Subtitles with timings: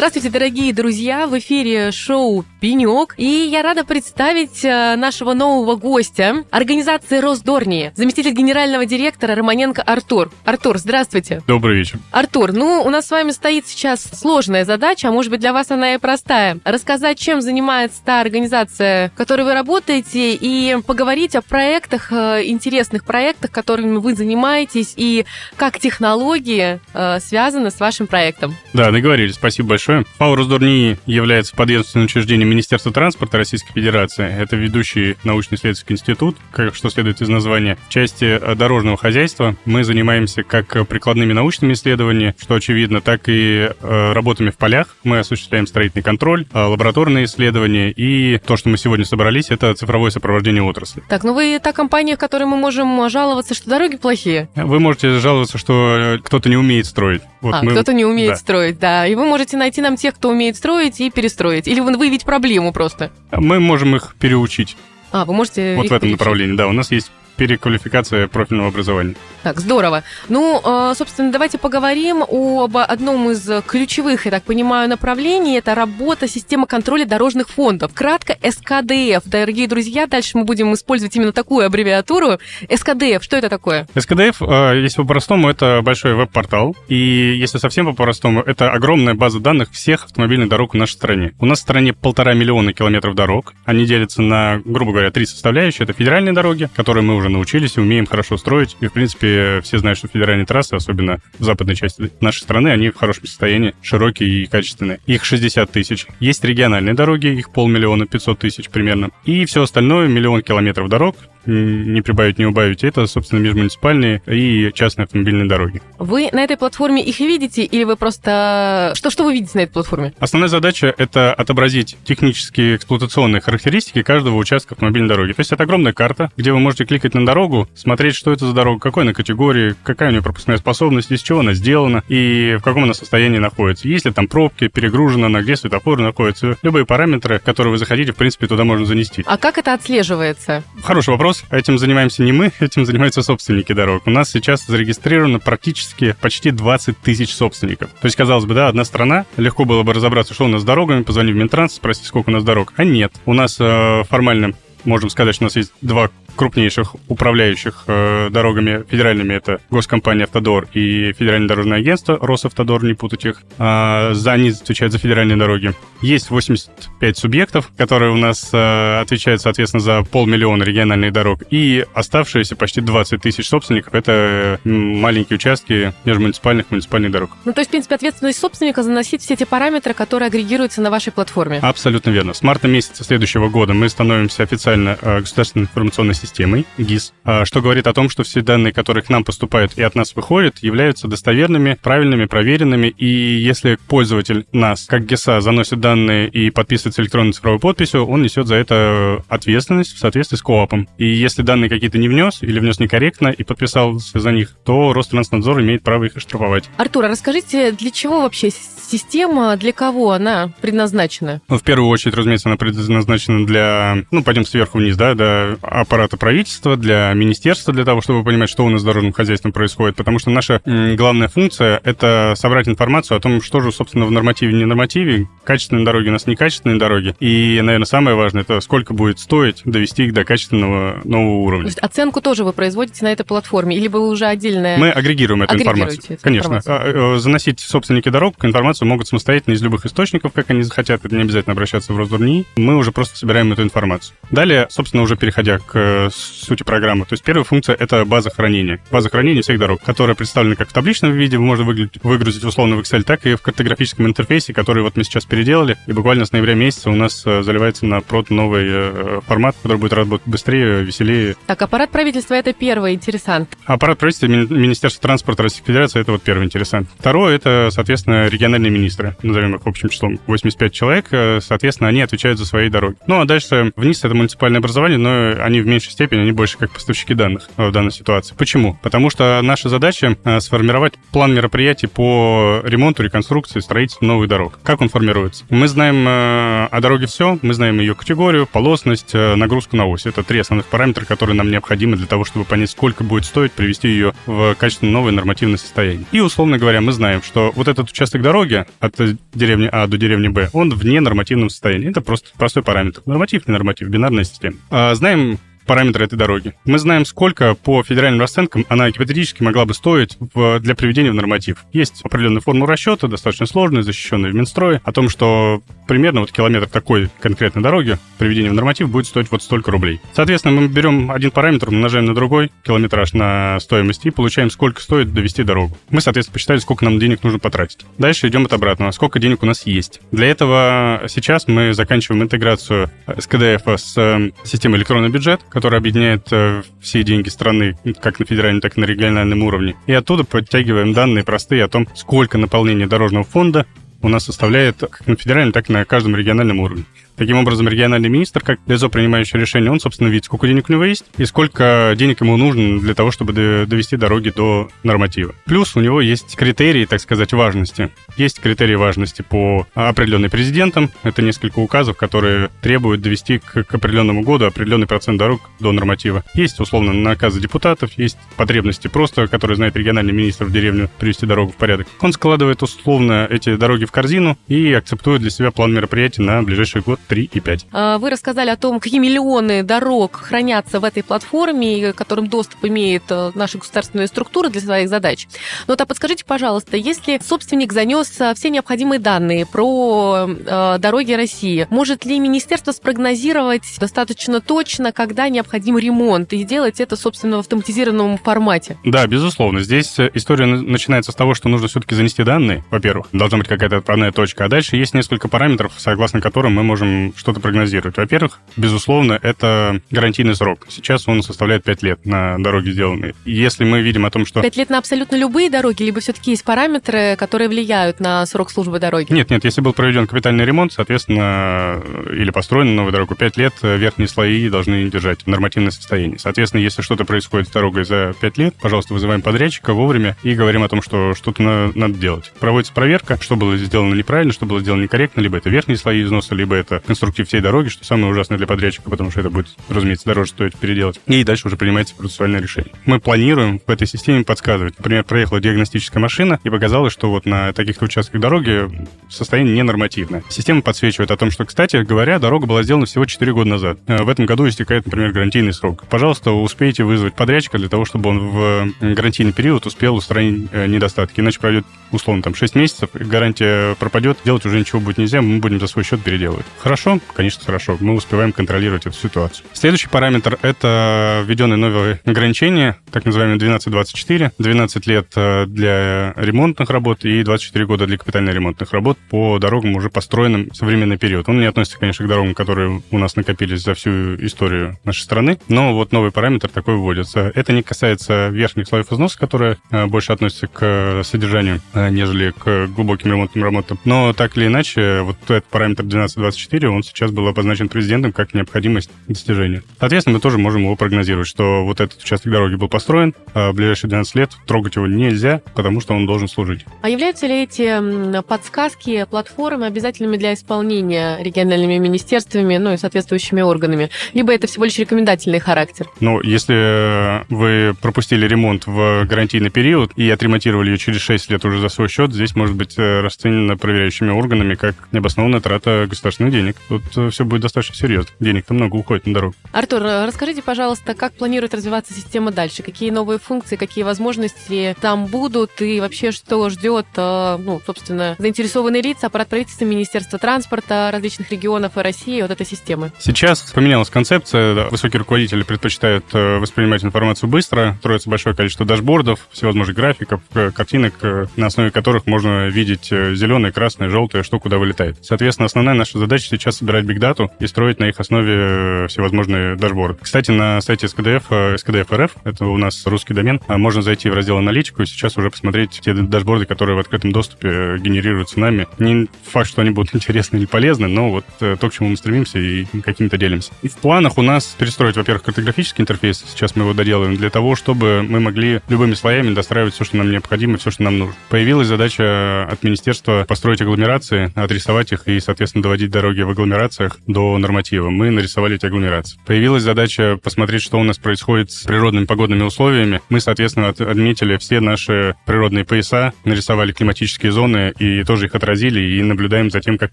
[0.00, 1.26] Здравствуйте, дорогие друзья!
[1.26, 3.12] В эфире шоу «Пенек».
[3.18, 10.32] И я рада представить э, нашего нового гостя организации «Росдорнии», заместитель генерального директора Романенко Артур.
[10.46, 11.42] Артур, здравствуйте.
[11.46, 11.98] Добрый вечер.
[12.12, 15.70] Артур, ну, у нас с вами стоит сейчас сложная задача, а может быть для вас
[15.70, 16.60] она и простая.
[16.64, 23.04] Рассказать, чем занимается та организация, в которой вы работаете, и поговорить о проектах, э, интересных
[23.04, 28.56] проектах, которыми вы занимаетесь, и как технологии э, связаны с вашим проектом.
[28.72, 29.34] Да, договорились.
[29.34, 30.06] Спасибо большое большое.
[30.18, 34.30] ПАО «Росдорнии» является подведомственным учреждением Министерства транспорта Российской Федерации.
[34.30, 37.76] Это ведущий научно-исследовательский институт, как что следует из названия.
[37.88, 43.70] В части э, дорожного хозяйства мы занимаемся как прикладными научными исследованиями, что очевидно, так и
[43.70, 44.96] э, работами в полях.
[45.04, 50.10] Мы осуществляем строительный контроль, э, лабораторные исследования и то, что мы сегодня собрались, это цифровое
[50.10, 51.02] сопровождение отрасли.
[51.08, 54.48] Так, ну вы та компания, в которой мы можем жаловаться, что дороги плохие?
[54.54, 57.22] Вы можете жаловаться, что кто-то не умеет строить.
[57.40, 57.72] Вот а, мы...
[57.72, 58.36] кто-то не умеет да.
[58.36, 59.06] строить, да.
[59.06, 61.66] И вы можете найти найти нам тех, кто умеет строить, и перестроить?
[61.66, 63.10] Или вы выявить проблему просто?
[63.32, 64.76] Мы можем их переучить.
[65.12, 66.20] А, вы можете Вот в этом переучить.
[66.20, 66.68] направлении, да.
[66.68, 69.14] У нас есть переквалификация профильного образования.
[69.42, 70.02] Так, здорово.
[70.28, 75.56] Ну, э, собственно, давайте поговорим об одном из ключевых, я так понимаю, направлений.
[75.56, 77.94] Это работа системы контроля дорожных фондов.
[77.94, 79.22] Кратко СКДФ.
[79.24, 82.38] Дорогие друзья, дальше мы будем использовать именно такую аббревиатуру.
[82.68, 83.88] СКДФ, что это такое?
[83.96, 86.76] СКДФ, э, если по-простому, это большой веб-портал.
[86.88, 91.32] И если совсем по-простому, это огромная база данных всех автомобильных дорог в нашей стране.
[91.38, 93.54] У нас в стране полтора миллиона километров дорог.
[93.64, 95.84] Они делятся на, грубо говоря, три составляющие.
[95.84, 98.76] Это федеральные дороги, которые мы уже научились и умеем хорошо строить.
[98.80, 99.29] И, в принципе,
[99.62, 103.74] все знают, что федеральные трассы, особенно в западной части нашей страны, они в хорошем состоянии,
[103.82, 105.00] широкие и качественные.
[105.06, 106.06] Их 60 тысяч.
[106.20, 109.10] Есть региональные дороги, их полмиллиона, 500 тысяч примерно.
[109.24, 112.84] И все остальное, миллион километров дорог, не прибавить, не убавить.
[112.84, 115.82] Это, собственно, межмуниципальные и частные автомобильные дороги.
[115.98, 118.92] Вы на этой платформе их видите или вы просто...
[118.94, 120.12] Что, что вы видите на этой платформе?
[120.18, 125.32] Основная задача— это отобразить технические эксплуатационные характеристики каждого участка автомобильной дороги.
[125.32, 128.52] То есть это огромная карта, где вы можете кликать на дорогу, смотреть, что это за
[128.52, 132.62] дорога, какой она категории, какая у нее пропускная способность, из чего она сделана и в
[132.62, 133.88] каком она состоянии находится.
[133.88, 136.56] Есть ли там пробки, перегружена она, где светофоры находятся.
[136.62, 139.22] Любые параметры, которые вы захотите, в принципе, туда можно занести.
[139.26, 140.62] А как это отслеживается?
[140.82, 141.44] Хороший вопрос вопрос.
[141.50, 144.06] Этим занимаемся не мы, этим занимаются собственники дорог.
[144.06, 147.90] У нас сейчас зарегистрировано практически почти 20 тысяч собственников.
[148.00, 150.64] То есть, казалось бы, да, одна страна, легко было бы разобраться, что у нас с
[150.64, 152.72] дорогами, позвонить в Минтранс, спросить, сколько у нас дорог.
[152.76, 153.12] А нет.
[153.26, 154.54] У нас э, формально
[154.84, 160.68] можем сказать, что у нас есть два крупнейших управляющих э, дорогами федеральными это госкомпания «Автодор»
[160.72, 163.42] и Федеральное дорожное агентство «Росавтодор», не путать их.
[163.58, 165.74] А, за они отвечают за федеральные дороги.
[166.00, 171.42] Есть 85 субъектов, которые у нас э, отвечают, соответственно, за полмиллиона региональных дорог.
[171.50, 177.32] И оставшиеся почти 20 тысяч собственников— это маленькие участки межмуниципальных муниципальных дорог.
[177.44, 181.12] Ну, то есть, в принципе, ответственность собственника заносить все те параметры, которые агрегируются на вашей
[181.12, 181.58] платформе.
[181.58, 182.32] Абсолютно верно.
[182.32, 186.29] С марта месяца следующего года мы становимся официально э, государственной информационной системой
[186.78, 189.94] ГИС, а, что говорит о том, что все данные, которые к нам поступают и от
[189.94, 192.88] нас выходят, являются достоверными, правильными, проверенными.
[192.88, 198.46] И если пользователь нас, как ГИСа, заносит данные и подписывается электронной цифровой подписью, он несет
[198.46, 200.88] за это ответственность в соответствии с КОАПом.
[200.98, 205.60] И если данные какие-то не внес или внес некорректно и подписался за них, то Ространснадзор
[205.62, 206.68] имеет право их оштрафовать.
[206.76, 211.40] Артур, а расскажите, для чего вообще система, для кого она предназначена?
[211.48, 216.09] Ну, в первую очередь, разумеется, она предназначена для, ну, пойдем сверху вниз, да, до аппарата
[216.10, 219.96] аппарата правительства, для министерства, для того, чтобы понимать, что у нас с дорожным хозяйством происходит.
[219.96, 224.52] Потому что наша главная функция— это собрать информацию о том, что же, собственно, в нормативе,
[224.52, 227.14] не нормативе, качественные дороги у нас некачественные дороги.
[227.20, 231.64] И, наверное, самое важное— это сколько будет стоить довести их до качественного нового уровня.
[231.64, 233.76] То есть оценку тоже вы производите на этой платформе?
[233.76, 234.78] Или вы уже отдельная...
[234.78, 236.00] Мы агрегируем эту информацию.
[236.08, 236.54] Эту Конечно.
[236.54, 236.74] Информацию.
[236.74, 241.04] А, э, заносить собственники дорог информацию могут самостоятельно из любых источников, как они захотят.
[241.04, 242.46] Это не обязательно обращаться в Росдорнии.
[242.56, 244.16] Мы уже просто собираем эту информацию.
[244.30, 247.04] Далее, собственно, уже переходя к сути программы.
[247.04, 248.80] То есть первая функция— это база хранения.
[248.90, 253.02] База хранения всех дорог, которая представлена как в табличном виде, можно выгрузить условно в Excel,
[253.02, 255.76] так и в картографическом интерфейсе, который вот мы сейчас переделали.
[255.86, 259.78] И буквально с ноября месяца у нас э, заливается на прод новый э, формат, который
[259.78, 261.36] будет работать быстрее, веселее.
[261.46, 263.50] Так, аппарат правительства— это первый интересант.
[263.64, 266.88] Аппарат правительства Министерства транспорта Российской Федерации— это вот первый интересант.
[266.98, 270.18] Второе— это, соответственно, региональные министры, назовем их общим числом.
[270.26, 272.96] 85 человек, э, соответственно, они отвечают за свои дороги.
[273.06, 276.58] Ну, а дальше вниз— это муниципальное образование, но они в меньшей меньшей степени они больше
[276.58, 278.34] как поставщики данных в данной ситуации.
[278.36, 278.78] Почему?
[278.82, 284.58] Потому что наша задача сформировать план мероприятий по ремонту, реконструкции, строительству новых дорог.
[284.62, 285.44] Как он формируется?
[285.50, 290.06] Мы знаем о дороге все, мы знаем ее категорию, полосность, нагрузку на ось.
[290.06, 293.88] Это три основных параметра, которые нам необходимы для того, чтобы понять, сколько будет стоить привести
[293.88, 296.06] ее в качественно новое нормативное состояние.
[296.12, 298.96] И, условно говоря, мы знаем, что вот этот участок дороги от
[299.34, 301.90] деревни А до деревни Б, он в ненормативном состоянии.
[301.90, 303.02] Это просто простой параметр.
[303.06, 304.56] Норматив, не норматив, бинарная система.
[304.70, 305.38] А, знаем
[305.70, 306.52] параметры этой дороги.
[306.64, 311.14] Мы знаем, сколько по федеральным расценкам она гипотетически могла бы стоить в, для приведения в
[311.14, 311.58] норматив.
[311.72, 316.68] Есть определенная формула расчета, достаточно сложная, защищенная в Минстрое, о том, что примерно вот километр
[316.68, 320.00] такой конкретной дороги приведение в норматив будет стоить вот столько рублей.
[320.12, 325.14] Соответственно, мы берем один параметр, умножаем на другой, километраж на стоимость, и получаем, сколько стоит
[325.14, 325.78] довести дорогу.
[325.90, 327.86] Мы, соответственно, посчитали, сколько нам денег нужно потратить.
[327.96, 330.00] Дальше идем от обратного, сколько денег у нас есть.
[330.10, 336.26] Для этого сейчас мы заканчиваем интеграцию с КДФ с э, системой электронный бюджет, который объединяет
[336.32, 339.76] э, все деньги страны, как на федеральном, так и на региональном уровне.
[339.86, 343.66] И оттуда подтягиваем данные простые о том, сколько наполнения дорожного фонда
[344.00, 346.84] у нас составляет как на федеральном, так и на каждом региональном уровне.
[347.20, 350.84] Таким образом, региональный министр, как лицо, принимающее решение, он, собственно, видит, сколько денег у него
[350.86, 355.34] есть и сколько денег ему нужно для того, чтобы довести дороги до норматива.
[355.44, 357.90] Плюс у него есть критерии, так сказать, важности.
[358.16, 360.90] Есть критерии важности по определенной президентам.
[361.02, 366.24] Это несколько указов, которые требуют довести к, к определенному году определенный процент дорог до норматива.
[366.32, 371.52] Есть, условно, наказы депутатов, есть потребности просто, которые знает региональный министр в деревню привести дорогу
[371.52, 371.86] в порядок.
[372.00, 376.80] Он складывает условно эти дороги в корзину и акцептует для себя план мероприятий на ближайший
[376.80, 377.66] год 3 и 5.
[377.72, 383.02] А, вы рассказали о том, какие миллионы дорог хранятся в этой платформе, которым доступ имеет
[383.10, 385.26] э, наша государственная структура для своих задач.
[385.66, 391.12] Но вот, а подскажите, пожалуйста, если собственник занес э, все необходимые данные про э, дороги
[391.12, 397.40] России, может ли министерство спрогнозировать достаточно точно, когда необходим ремонт, и сделать это, собственно, в
[397.40, 398.78] автоматизированном формате?
[398.84, 399.62] Да, безусловно.
[399.62, 403.08] Здесь история начинается с того, что нужно все-таки занести данные, во-первых.
[403.10, 404.44] Должна быть какая-то отправная точка.
[404.44, 407.96] А дальше есть несколько параметров, согласно которым мы можем что-то прогнозировать.
[407.96, 410.66] Во-первых, безусловно, это гарантийный срок.
[410.68, 413.14] Сейчас он составляет 5 лет на дороге сделанные.
[413.24, 414.42] Если мы видим о том, что...
[414.42, 418.78] 5 лет на абсолютно любые дороги, либо все-таки есть параметры, которые влияют на срок службы
[418.78, 419.12] дороги?
[419.12, 424.08] Нет, нет, если был проведен капитальный ремонт, соответственно, или построена новая дорога, 5 лет верхние
[424.08, 426.18] слои должны держать в нормативное состояние.
[426.18, 430.62] Соответственно, если что-то происходит с дорогой за 5 лет, пожалуйста, вызываем подрядчика вовремя и говорим
[430.62, 432.32] о том, что что-то на, надо делать.
[432.40, 436.34] Проводится проверка, что было сделано неправильно, что было сделано некорректно, либо это верхние слои износа,
[436.34, 440.06] либо это конструктив всей дороги, что самое ужасное для подрядчика, потому что это будет, разумеется,
[440.06, 441.00] дороже стоить переделать.
[441.06, 442.72] И дальше уже принимается процессуальное решение.
[442.86, 444.78] Мы планируем в этой системе подсказывать.
[444.78, 448.68] Например, проехала диагностическая машина и показалось, что вот на таких-то участках дороги
[449.08, 450.22] состояние ненормативное.
[450.28, 453.78] Система подсвечивает о том, что, кстати говоря, дорога была сделана всего 4 года назад.
[453.86, 455.84] Э, в этом году истекает, например, гарантийный срок.
[455.88, 461.20] Пожалуйста, успейте вызвать подрядчика для того, чтобы он в гарантийный период успел устранить э, недостатки.
[461.20, 465.60] Иначе пройдет, условно, там 6 месяцев, гарантия пропадет, делать уже ничего будет нельзя, мы будем
[465.60, 466.46] за свой счет переделывать.
[466.70, 467.00] Хорошо?
[467.14, 467.76] конечно, хорошо.
[467.80, 469.44] Мы успеваем контролировать эту ситуацию.
[469.54, 474.30] Следующий параметр— это введенные новые ограничения, так называемые 12-24.
[474.38, 479.90] 12 лет э, для ремонтных работ и 24 года для капитально-ремонтных работ по дорогам, уже
[479.90, 481.28] построенным в современный период.
[481.28, 485.40] Он не относится, конечно, к дорогам, которые у нас накопились за всю историю нашей страны,
[485.48, 487.32] но вот новый параметр такой вводится.
[487.34, 492.68] Это не касается верхних слоев износа, которые э, больше относятся к содержанию, э, нежели к
[492.68, 493.80] глубоким ремонтным работам.
[493.84, 498.34] Но так или иначе, вот этот параметр 12-24, он сейчас сейчас был обозначен президентом как
[498.34, 499.62] необходимость достижения.
[499.78, 503.54] Соответственно, мы тоже можем его прогнозировать, что вот этот участок дороги был построен, а в
[503.54, 506.66] ближайшие 12 лет трогать его нельзя, потому что он должен служить.
[506.82, 513.90] А являются ли эти подсказки, платформы обязательными для исполнения региональными министерствами, ну и соответствующими органами?
[514.12, 515.88] Либо это всего лишь рекомендательный характер?
[516.00, 521.60] Ну, если вы пропустили ремонт в гарантийный период и отремонтировали ее через 6 лет уже
[521.60, 526.49] за свой счет, здесь может быть э, расценено проверяющими органами как необоснованная трата государственных денег.
[526.68, 528.10] Тут все будет достаточно серьезно.
[528.20, 529.34] Денег-то много уходит на дорогу.
[529.52, 532.62] Артур, расскажите, пожалуйста, как планирует развиваться система дальше?
[532.62, 538.82] Какие новые функции, какие возможности там будут и вообще что ждет, э, ну, собственно, заинтересованные
[538.82, 542.92] лица, аппарат правительства, Министерство транспорта различных регионов и России вот этой системы?
[542.98, 544.68] Сейчас поменялась концепция.
[544.68, 550.94] Высокие руководители предпочитают э, воспринимать информацию быстро, строится большое количество дашбордов, всевозможных графиков, э, картинок,
[551.36, 554.96] на основе которых можно видеть зеленое, красное, желтое, что куда вылетает.
[555.02, 559.98] Соответственно, основная наша задача сейчас собирать бигдату и строить на их основе всевозможные дашборды.
[560.02, 564.38] Кстати, на сайте SKDF, SKDF RF, это у нас русский домен, можно зайти в раздел
[564.38, 568.66] аналитику и сейчас уже посмотреть те дашборды, которые в открытом доступе генерируются нами.
[568.78, 572.38] Не факт, что они будут интересны или полезны, но вот то, к чему мы стремимся
[572.38, 573.52] и какими-то делимся.
[573.62, 577.56] И в планах у нас перестроить, во-первых, картографический интерфейс, сейчас мы его доделаем, для того,
[577.56, 581.14] чтобы мы могли любыми слоями достраивать все, что нам необходимо, все, что нам нужно.
[581.28, 587.36] Появилась задача от министерства построить агломерации, отрисовать их и, соответственно, доводить дороги в агломерациях до
[587.38, 587.90] норматива.
[587.90, 589.18] Мы нарисовали эти агломерации.
[589.26, 593.00] Появилась задача посмотреть, что у нас происходит с природными погодными условиями.
[593.08, 599.02] Мы, соответственно, отметили все наши природные пояса, нарисовали климатические зоны и тоже их отразили, и
[599.02, 599.92] наблюдаем за тем, как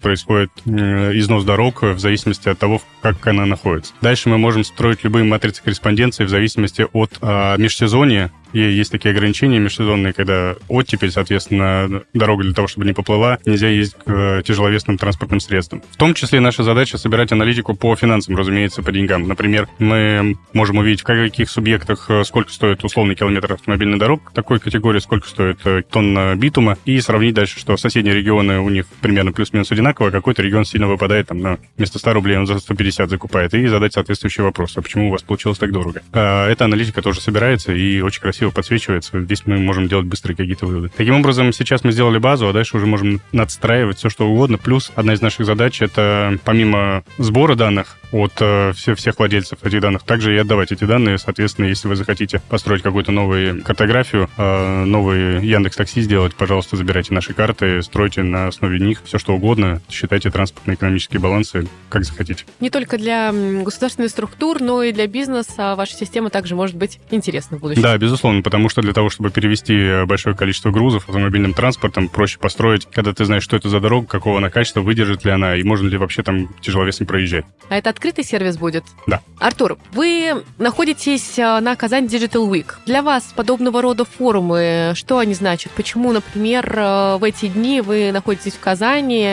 [0.00, 3.92] происходит износ дорог в зависимости от того, как она находится.
[4.00, 9.58] Дальше мы можем строить любые матрицы корреспонденции в зависимости от а, межсезонья есть такие ограничения
[9.58, 14.98] межсезонные, когда оттепель, соответственно, дорога для того, чтобы не поплыла, нельзя ездить к э, тяжеловесным
[14.98, 15.82] транспортным средствам.
[15.90, 19.28] В том числе наша задача собирать аналитику по финансам, разумеется, по деньгам.
[19.28, 24.60] Например, мы можем увидеть, в каких субъектах э, сколько стоит условный километр автомобильной дорог, такой
[24.60, 29.32] категории, сколько стоит э, тонна битума, и сравнить дальше, что соседние регионы у них примерно
[29.32, 33.10] плюс-минус одинаково, а какой-то регион сильно выпадает, там, на вместо 100 рублей он за 150
[33.10, 36.02] закупает, и задать соответствующий вопрос, а почему у вас получилось так дорого.
[36.12, 39.20] А, эта аналитика тоже собирается и очень красиво красиво подсвечивается.
[39.20, 40.90] Здесь мы можем делать быстрые какие-то выводы.
[40.96, 44.58] Таким образом, сейчас мы сделали базу, а дальше уже можем надстраивать все, что угодно.
[44.58, 50.02] Плюс одна из наших задач— это помимо сбора данных, от э, всех владельцев этих данных.
[50.02, 55.44] Также и отдавать эти данные, соответственно, если вы захотите построить какую-то новую картографию, э, новый
[55.46, 60.30] Яндекс Такси сделать, пожалуйста, забирайте наши карты, стройте на основе них все, что угодно, считайте
[60.30, 62.44] транспортно-экономические балансы, как захотите.
[62.60, 67.58] Не только для государственных структур, но и для бизнеса ваша система также может быть интересна
[67.58, 67.82] в будущем.
[67.82, 72.86] Да, безусловно, потому что для того, чтобы перевести большое количество грузов автомобильным транспортом, проще построить,
[72.90, 75.88] когда ты знаешь, что это за дорога, какого она качества, выдержит ли она, и можно
[75.88, 77.44] ли вообще там тяжеловесно проезжать.
[77.68, 78.84] А это открытый сервис будет?
[79.08, 79.20] Да.
[79.40, 82.74] Артур, вы находитесь э, на Казань Digital Week.
[82.86, 85.72] Для вас подобного рода форумы, что они значат?
[85.72, 89.26] Почему, например, э, в эти дни вы находитесь в Казани?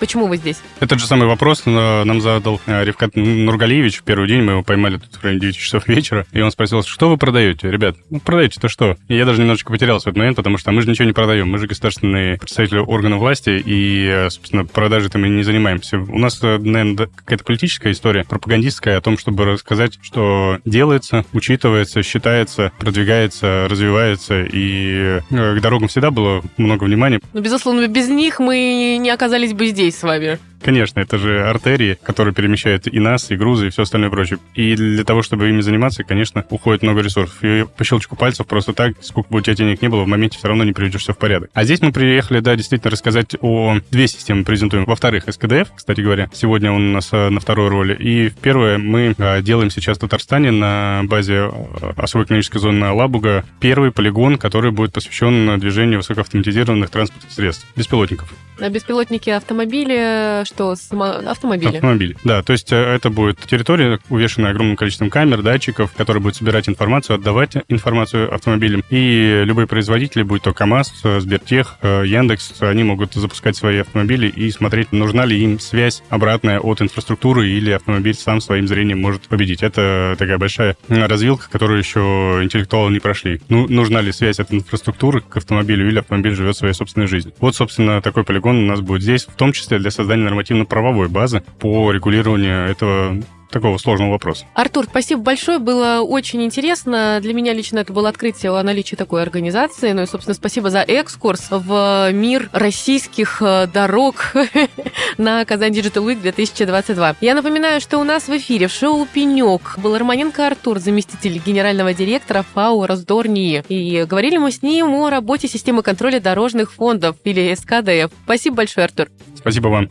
[0.00, 0.56] Почему вы здесь?
[0.80, 4.42] Этот же самый вопрос нам задал Ревкат Нургалиевич в первый день.
[4.42, 6.26] Мы его поймали тут в районе 9 часов вечера.
[6.32, 7.96] И он спросил, что вы продаете, ребят?
[8.08, 8.96] Ну, продаете-то что?
[9.08, 11.50] И я даже немножечко потерялся в этот момент, потому что мы же ничего не продаем.
[11.50, 15.98] Мы же государственные представители органов власти, и, собственно, продажей-то мы не занимаемся.
[15.98, 22.02] У нас, наверное, какая-то политическая политическая история, пропагандистская, о том, чтобы рассказать, что делается, учитывается,
[22.02, 27.20] считается, продвигается, развивается, и э, к дорогам всегда было много внимания.
[27.32, 30.38] Ну, безусловно, без них мы не оказались бы здесь с вами.
[30.62, 34.38] Конечно, это же артерии, которые перемещают и нас, и грузы, и все остальное прочее.
[34.54, 37.36] И для того, чтобы ими заниматься, конечно, уходит много ресурсов.
[37.42, 40.38] И по щелчку пальцев просто так, сколько бы у тебя денег не было, в моменте
[40.38, 41.50] все равно не приведешь все в порядок.
[41.54, 44.84] А здесь мы приехали, да, действительно рассказать о две системы презентуем.
[44.84, 47.94] Во-вторых, СКДФ, кстати говоря, сегодня он у нас э, на второй роли.
[47.94, 52.90] И в первое мы э, делаем сейчас в Татарстане на базе э, особой экономической зоны
[52.92, 58.32] Лабуга первый полигон, который будет посвящен движению высокоавтоматизированных транспортных средств, беспилотников.
[58.58, 61.04] На беспилотники автомобили, что само...
[61.04, 61.76] автомобили?
[61.76, 62.42] Автомобили, да.
[62.42, 67.16] То есть э, это будет территория, увешанная огромным количеством камер, датчиков, которые будут собирать информацию,
[67.16, 68.84] отдавать информацию автомобилям.
[68.90, 74.28] И любые производители, будь то КАМАЗ, э, Сбертех, э, Яндекс, они могут запускать свои автомобили
[74.28, 79.22] и смотреть, нужна ли им связь обратная от инфраструктуры или автомобиль сам своим зрением может
[79.22, 79.62] победить.
[79.62, 83.40] Это такая большая развилка, которую еще интеллектуалы не прошли.
[83.48, 87.34] Ну, нужна ли связь от инфраструктуры к автомобилю или автомобиль живет своей собственной жизнью.
[87.40, 91.08] Вот, собственно, такой полигон полигон у нас будет здесь, в том числе для создания нормативно-правовой
[91.08, 93.16] базы по регулированию этого
[93.52, 94.46] такого сложного вопроса.
[94.54, 97.18] Артур, спасибо большое, было очень интересно.
[97.22, 99.92] Для меня лично это было открытие о наличии такой организации.
[99.92, 104.34] Ну и, собственно, спасибо за экскурс в мир российских э, дорог
[105.18, 107.16] на Казань Digital Week 2022.
[107.20, 111.94] Я напоминаю, что у нас в эфире в шоу «Пенек» был Романенко Артур, заместитель генерального
[111.94, 113.62] директора ФАО «Раздорнии».
[113.68, 118.10] И говорили мы с ним о работе системы контроля дорожных фондов или СКДФ.
[118.24, 119.08] Спасибо большое, Артур.
[119.36, 119.90] Спасибо вам.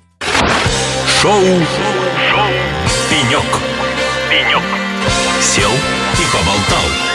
[1.22, 1.44] Шоу
[3.12, 3.44] Пенек.
[4.30, 4.64] Пенек.
[5.42, 7.11] Сел и поболтал.